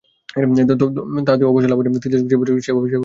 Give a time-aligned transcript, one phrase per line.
[1.27, 2.99] তাতেও অবশ্য লাভ হয়নি, তিস্তা চুক্তি যেভাবে ঝুলছিল, সেভাবেই ঝুলে আছে।